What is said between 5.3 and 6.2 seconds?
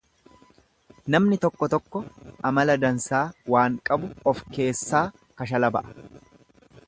kashalaba'a.